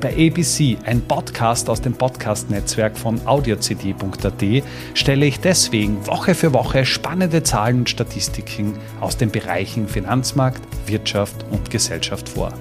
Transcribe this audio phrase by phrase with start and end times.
[0.00, 6.84] Bei ABC, ein Podcast aus dem Podcast-Netzwerk von audiocd.at, stelle ich deswegen Woche für Woche
[6.84, 12.52] spannende Zahlen und Statistiken aus den Bereichen Finanzmarkt, Wirtschaft und Gesellschaft vor.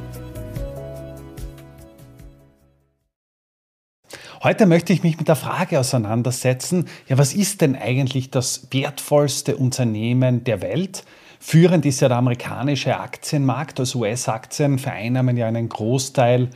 [4.41, 9.57] Heute möchte ich mich mit der Frage auseinandersetzen, ja, was ist denn eigentlich das wertvollste
[9.57, 11.04] Unternehmen der Welt?
[11.41, 16.49] Führend ist ja der amerikanische Aktienmarkt, also US-Aktien vereinnahmen ja einen Großteil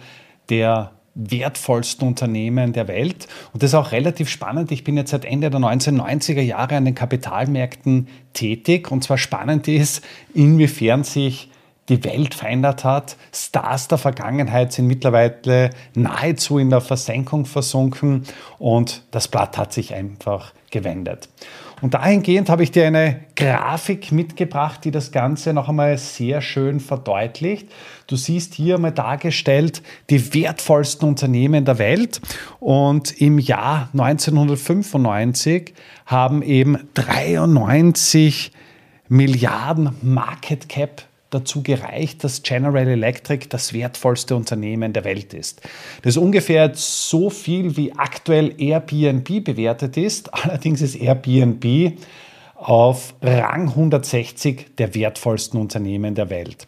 [0.50, 3.28] der wertvollsten Unternehmen der Welt.
[3.54, 4.72] Und das ist auch relativ spannend.
[4.72, 8.90] Ich bin jetzt seit Ende der 1990er Jahre an den Kapitalmärkten tätig.
[8.92, 11.49] Und zwar spannend ist, inwiefern sich
[11.90, 13.18] die Welt verändert hat.
[13.34, 18.24] Stars der Vergangenheit sind mittlerweile nahezu in der Versenkung versunken
[18.58, 21.30] und das Blatt hat sich einfach gewendet.
[21.82, 26.80] Und dahingehend habe ich dir eine Grafik mitgebracht, die das Ganze noch einmal sehr schön
[26.80, 27.70] verdeutlicht.
[28.08, 32.20] Du siehst hier mal dargestellt die wertvollsten Unternehmen der Welt.
[32.60, 35.74] Und im Jahr 1995
[36.06, 38.52] haben eben 93
[39.08, 45.62] Milliarden Market Cap dazu gereicht, dass General Electric das wertvollste Unternehmen der Welt ist.
[46.02, 50.34] Das ist ungefähr so viel, wie aktuell Airbnb bewertet ist.
[50.34, 51.98] Allerdings ist Airbnb
[52.56, 56.68] auf Rang 160 der wertvollsten Unternehmen der Welt.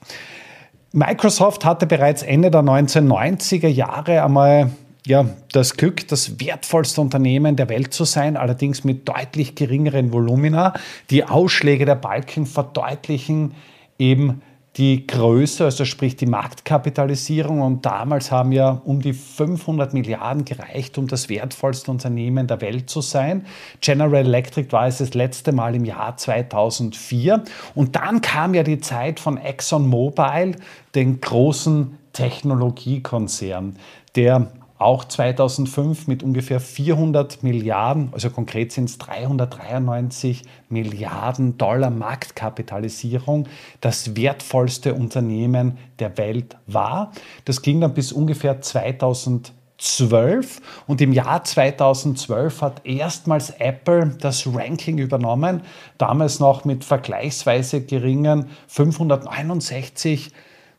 [0.93, 4.71] Microsoft hatte bereits Ende der 1990er Jahre einmal
[5.05, 10.73] ja, das Glück, das wertvollste Unternehmen der Welt zu sein, allerdings mit deutlich geringeren Volumina.
[11.09, 13.55] Die Ausschläge der Balken verdeutlichen
[13.97, 14.41] eben
[14.77, 17.61] die Größe, also sprich die Marktkapitalisierung.
[17.61, 22.89] Und damals haben ja um die 500 Milliarden gereicht, um das wertvollste Unternehmen der Welt
[22.89, 23.45] zu sein.
[23.81, 27.43] General Electric war es das letzte Mal im Jahr 2004.
[27.75, 30.55] Und dann kam ja die Zeit von ExxonMobil,
[30.95, 33.75] den großen Technologiekonzern,
[34.15, 43.47] der auch 2005 mit ungefähr 400 Milliarden, also konkret sind es 393 Milliarden Dollar Marktkapitalisierung,
[43.79, 47.11] das wertvollste Unternehmen der Welt war.
[47.45, 54.97] Das ging dann bis ungefähr 2012 und im Jahr 2012 hat erstmals Apple das Ranking
[54.97, 55.61] übernommen,
[55.97, 60.31] damals noch mit vergleichsweise geringen 569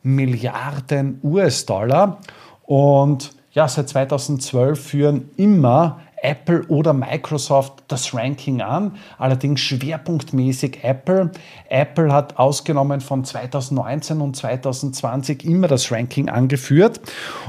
[0.03, 2.19] Milliarden US-Dollar
[2.65, 11.33] und ja, seit 2012 führen immer Apple oder Microsoft das Ranking an, allerdings schwerpunktmäßig Apple.
[11.69, 17.01] Apple hat ausgenommen von 2019 und 2020 immer das Ranking angeführt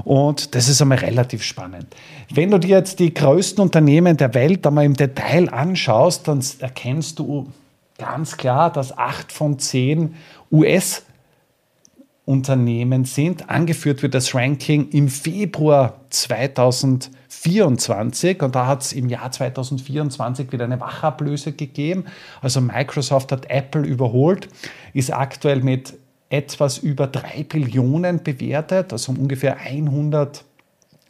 [0.04, 1.86] und das ist einmal relativ spannend.
[2.34, 7.20] Wenn du dir jetzt die größten Unternehmen der Welt einmal im Detail anschaust, dann erkennst
[7.20, 7.48] du
[8.00, 10.16] ganz klar, dass acht von zehn
[10.52, 11.04] US
[12.26, 13.50] Unternehmen sind.
[13.50, 20.64] Angeführt wird das Ranking im Februar 2024 und da hat es im Jahr 2024 wieder
[20.66, 22.06] eine Wachablöse gegeben.
[22.42, 24.48] Also Microsoft hat Apple überholt,
[24.94, 25.96] ist aktuell mit
[26.30, 30.46] etwas über 3 Billionen bewertet, also ungefähr 100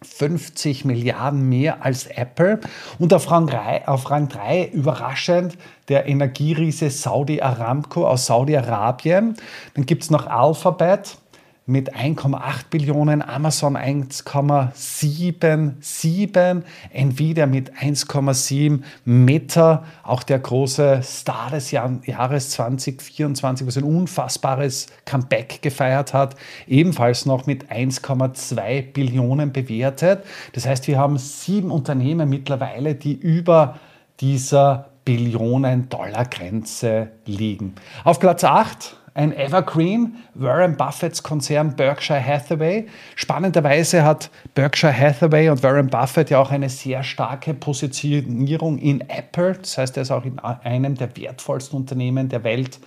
[0.03, 2.59] 50 Milliarden mehr als Apple.
[2.99, 5.57] Und auf Rang 3, auf Rang 3 überraschend
[5.89, 9.35] der Energieriese Saudi Aramco aus Saudi-Arabien.
[9.73, 11.17] Dann gibt es noch Alphabet
[11.66, 22.50] mit 1,8 Billionen, Amazon 1,77, Nvidia mit 1,7, Meta, auch der große Star des Jahres
[22.50, 26.35] 2024, was ein unfassbares Comeback gefeiert hat,
[26.68, 30.25] ebenfalls noch mit 1,2 Billionen bewertet.
[30.51, 33.80] Das heißt, wir haben sieben Unternehmen mittlerweile, die über
[34.19, 37.75] dieser Billionen-Dollar-Grenze liegen.
[38.04, 42.88] Auf Platz 8 ein Evergreen, Warren Buffetts Konzern Berkshire Hathaway.
[43.15, 49.54] Spannenderweise hat Berkshire Hathaway und Warren Buffett ja auch eine sehr starke Positionierung in Apple.
[49.54, 52.80] Das heißt, er ist auch in einem der wertvollsten Unternehmen der Welt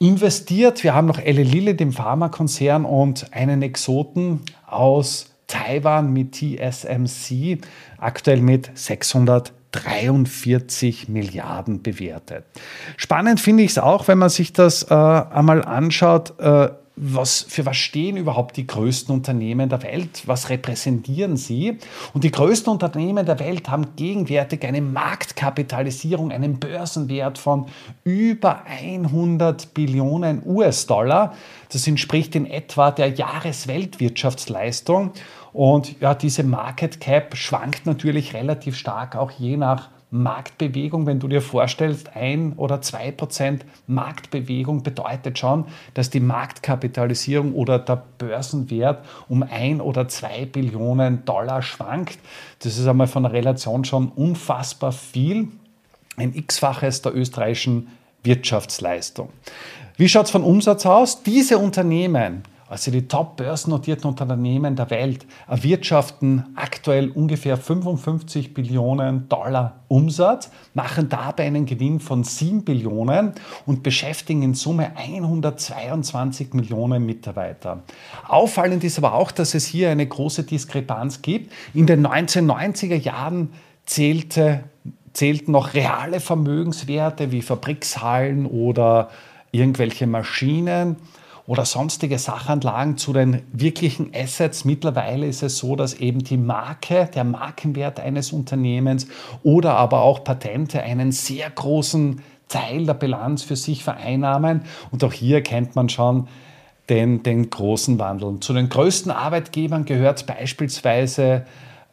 [0.00, 0.82] investiert.
[0.82, 7.58] Wir haben noch Elle Lilly, dem Pharmakonzern, und einen Exoten aus Taiwan mit TSMC,
[7.98, 12.44] aktuell mit 600 43 Milliarden bewertet.
[12.96, 17.66] Spannend finde ich es auch, wenn man sich das äh, einmal anschaut, äh, was, für
[17.66, 20.22] was stehen überhaupt die größten Unternehmen der Welt?
[20.26, 21.78] Was repräsentieren sie?
[22.12, 27.66] Und die größten Unternehmen der Welt haben gegenwärtig eine Marktkapitalisierung, einen Börsenwert von
[28.04, 31.34] über 100 Billionen US-Dollar.
[31.72, 35.10] Das entspricht in etwa der Jahresweltwirtschaftsleistung.
[35.52, 41.26] Und ja, diese Market Cap schwankt natürlich relativ stark auch je nach Marktbewegung, wenn du
[41.26, 45.64] dir vorstellst, ein oder zwei Prozent Marktbewegung bedeutet schon,
[45.94, 52.20] dass die Marktkapitalisierung oder der Börsenwert um ein oder zwei Billionen Dollar schwankt.
[52.60, 55.48] Das ist einmal von der Relation schon unfassbar viel.
[56.16, 57.88] Ein x-faches der österreichischen
[58.22, 59.30] Wirtschaftsleistung.
[59.96, 61.24] Wie schaut es von Umsatz aus?
[61.24, 69.84] Diese Unternehmen also die top börsennotierten Unternehmen der Welt erwirtschaften aktuell ungefähr 55 Billionen Dollar
[69.86, 73.34] Umsatz, machen dabei einen Gewinn von 7 Billionen
[73.64, 77.84] und beschäftigen in Summe 122 Millionen Mitarbeiter.
[78.26, 81.52] Auffallend ist aber auch, dass es hier eine große Diskrepanz gibt.
[81.74, 83.50] In den 1990er Jahren
[83.86, 84.64] zählte,
[85.12, 89.10] zählten noch reale Vermögenswerte wie Fabrikshallen oder
[89.52, 90.96] irgendwelche Maschinen
[91.46, 94.64] oder sonstige Sachanlagen zu den wirklichen Assets.
[94.64, 99.06] Mittlerweile ist es so, dass eben die Marke, der Markenwert eines Unternehmens
[99.42, 104.62] oder aber auch Patente einen sehr großen Teil der Bilanz für sich vereinnahmen.
[104.90, 106.28] Und auch hier kennt man schon
[106.88, 108.40] den, den großen Wandel.
[108.40, 111.44] Zu den größten Arbeitgebern gehört beispielsweise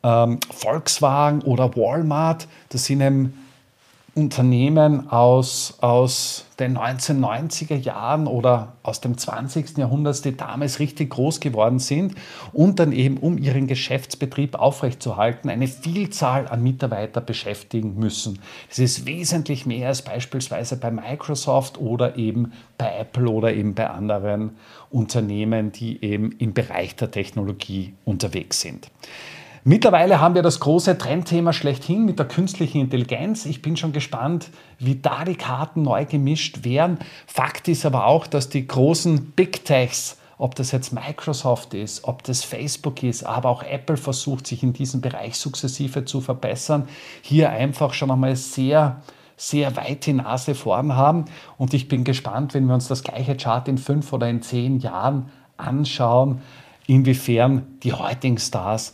[0.04, 2.48] ähm, Volkswagen oder Walmart.
[2.70, 3.34] Das sind eben
[4.14, 9.78] Unternehmen aus, aus den 1990er Jahren oder aus dem 20.
[9.78, 12.16] Jahrhundert, die damals richtig groß geworden sind
[12.52, 18.40] und dann eben, um ihren Geschäftsbetrieb aufrechtzuerhalten, eine Vielzahl an Mitarbeiter beschäftigen müssen.
[18.68, 23.90] Das ist wesentlich mehr als beispielsweise bei Microsoft oder eben bei Apple oder eben bei
[23.90, 24.58] anderen
[24.90, 28.92] Unternehmen, die eben im Bereich der Technologie unterwegs sind.
[29.64, 33.46] Mittlerweile haben wir das große Trendthema schlechthin mit der künstlichen Intelligenz.
[33.46, 34.50] Ich bin schon gespannt,
[34.80, 36.98] wie da die Karten neu gemischt werden.
[37.28, 42.24] Fakt ist aber auch, dass die großen Big Techs, ob das jetzt Microsoft ist, ob
[42.24, 46.88] das Facebook ist, aber auch Apple versucht, sich in diesem Bereich sukzessive zu verbessern,
[47.22, 49.02] hier einfach schon einmal sehr
[49.38, 51.26] sehr weit die Nase vorn haben.
[51.58, 54.80] Und ich bin gespannt, wenn wir uns das gleiche Chart in fünf oder in zehn
[54.80, 56.42] Jahren anschauen,
[56.86, 58.94] inwiefern die heutigen Stars